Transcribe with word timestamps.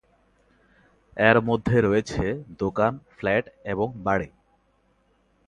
এর 1.17 1.37
মধ্যে 1.41 1.77
রয়েছে 1.81 2.23
দোকান, 2.59 2.93
ফ্ল্যাট 3.15 3.45
এবং 3.65 3.87
বাড়ি। 4.03 4.29